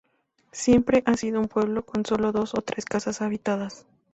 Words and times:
Siempre 0.51 1.03
ha 1.05 1.15
sido 1.15 1.39
un 1.39 1.47
pueblo 1.47 1.85
con 1.85 2.07
sólo 2.07 2.31
dos 2.31 2.55
o 2.55 2.61
tres 2.63 2.85
casas 2.85 3.21
habitadas. 3.21 3.85